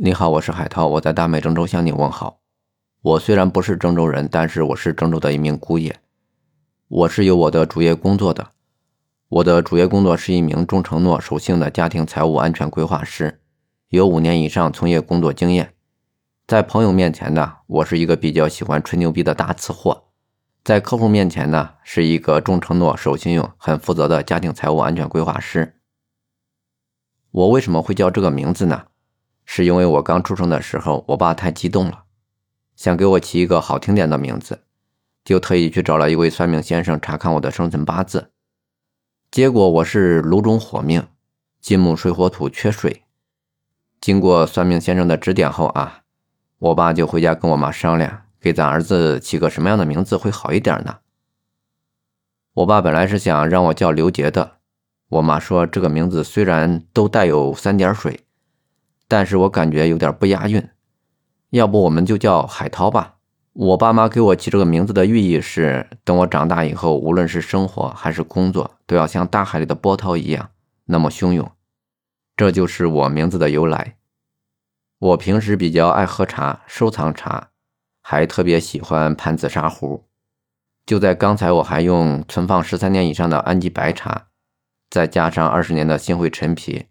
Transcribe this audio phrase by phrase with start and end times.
[0.00, 2.38] 你好，我是海涛，我在大美郑州向你问好。
[3.02, 5.98] 我虽然不是郑州人，但是我是郑州的一名姑爷。
[6.86, 8.52] 我是有我的主业工作的，
[9.28, 13.40] 我的主业工作是一名重承诺守信的家庭财务安全规划师，
[13.88, 15.74] 有五年以上从业工作经验。
[16.46, 20.04] 在朋友面前呢，我是一个比较喜欢吹牛逼的大吃货；
[20.62, 25.80] 在客户面前呢，是一个重承诺、守信用、很负责的家庭财务安全规划师。
[27.32, 28.84] 我为什么会叫这个名字呢？
[29.50, 32.04] 是因为我刚出生的时候，我爸太激动了，
[32.76, 34.60] 想给我起一个好听点的名字，
[35.24, 38.30] 就特意去找了一位算命先生查看我的生辰八字。
[39.30, 41.08] 结果我是炉中火命，
[41.62, 43.04] 金木水火土缺水。
[43.98, 46.02] 经过算命先生的指点后啊，
[46.58, 50.98] 我爸就回家跟我妈商量，给咱儿子起个什么样的名字会好一点呢？
[52.52, 54.58] 我爸本来是想让我叫刘杰的。
[55.08, 58.26] 我妈说这个名字虽然都带有三点水，
[59.08, 60.68] 但是我感觉有点不押韵，
[61.50, 63.14] 要不我们就叫海涛吧。
[63.54, 70.50] 我爸妈给我起这个名字的寓意是，等我长大以后，无论是生活还是工作，都要像大海里的波涛一样
[70.84, 71.50] 那么汹涌。
[72.36, 73.96] 这就是我名字的由来。
[74.98, 77.48] 我平时比较爱喝茶，收藏茶，
[78.02, 80.04] 还特别喜欢盘紫砂壶。
[80.86, 84.26] 就在刚才，我还用存放十三年以上的安吉白茶。
[84.88, 86.86] 再加上二十年的新会陈皮，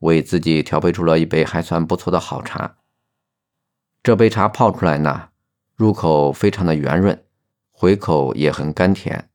[0.00, 2.76] 为自己调配出了一杯还算不错的好茶。
[4.02, 5.28] 这杯茶泡出来呢，
[5.74, 7.24] 入口非常的圆润，
[7.70, 9.30] 回口也很甘甜。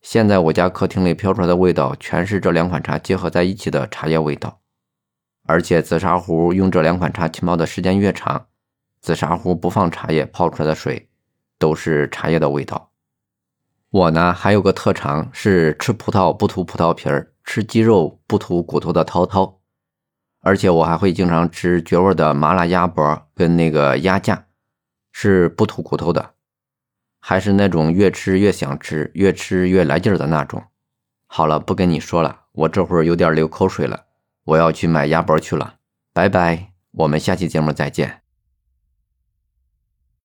[0.00, 4.60] 现在我家客厅里飘出来的味道，全是这两款茶结合在一起的茶叶味道。
[5.44, 8.46] 而且紫砂壶用这两款茶浸泡的时间越长，
[9.00, 11.08] 紫砂壶不放茶叶泡出来的水，
[11.58, 12.90] 都是茶叶的味道。
[13.90, 19.60] 我呢还有个特长是吃葡萄不吐葡萄皮儿，吃鸡肉不吐骨头的涛涛，
[20.42, 24.46] 而且我还会经常吃绝味的麻辣鸭脖跟那个鸭架，
[25.12, 26.32] 是不吐骨头的，
[27.20, 30.64] 还是那种越吃越想吃，越吃越来劲儿的那种。
[31.26, 34.06] 好了，不跟你说了，我这会儿有点流口水了，
[34.44, 35.76] 我要去买鸭脖去了。
[36.12, 38.21] 拜拜，我们下期节目再见。